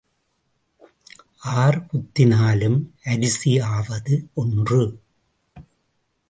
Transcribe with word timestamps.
R 1.55 1.79
குத்தினாலும் 1.89 2.79
அரிசி 3.03 3.59
ஆவது 3.59 4.29
ஒன்று. 4.33 4.81